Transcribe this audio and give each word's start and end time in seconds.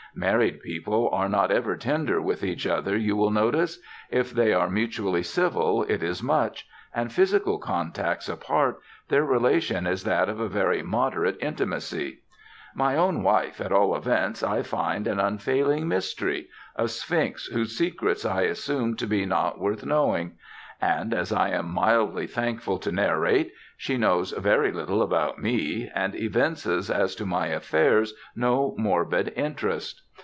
Married 0.13 0.59
people 0.59 1.07
are 1.13 1.29
not 1.29 1.51
ever 1.51 1.77
tender 1.77 2.19
with 2.21 2.43
each 2.43 2.67
other, 2.67 2.97
you 2.97 3.15
will 3.15 3.31
notice: 3.31 3.79
if 4.09 4.31
they 4.31 4.51
are 4.53 4.69
mutually 4.69 5.23
civil 5.23 5.83
it 5.83 6.03
is 6.03 6.21
much: 6.21 6.67
and 6.93 7.13
physical 7.13 7.57
contacts 7.57 8.27
apart, 8.27 8.81
their 9.07 9.23
relation 9.23 9.87
is 9.87 10.03
that 10.03 10.27
of 10.27 10.37
a 10.37 10.49
very 10.49 10.83
moderate 10.83 11.37
intimacy. 11.39 12.19
My 12.75 12.97
own 12.97 13.23
wife, 13.23 13.61
at 13.61 13.71
all 13.71 13.95
events, 13.95 14.43
I 14.43 14.63
find 14.63 15.07
an 15.07 15.21
unfailing 15.21 15.87
mystery, 15.87 16.49
a 16.75 16.89
Sphinx 16.89 17.45
whose 17.45 17.77
secrets 17.77 18.25
I 18.25 18.41
assume 18.41 18.97
to 18.97 19.07
be 19.07 19.25
not 19.25 19.61
worth 19.61 19.85
knowing: 19.85 20.33
and, 20.81 21.13
as 21.13 21.31
I 21.31 21.49
am 21.49 21.71
mildly 21.71 22.25
thankful 22.25 22.79
to 22.79 22.91
narrate, 22.91 23.51
she 23.77 23.97
knows 23.97 24.31
very 24.31 24.71
little 24.71 25.03
about 25.03 25.37
me, 25.39 25.87
and 25.93 26.15
evinces 26.15 26.89
as 26.89 27.13
to 27.15 27.25
my 27.25 27.47
affairs 27.47 28.15
no 28.35 28.73
morbid 28.79 29.31
interest. 29.35 30.01